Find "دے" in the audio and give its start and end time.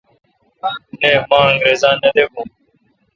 2.15-2.23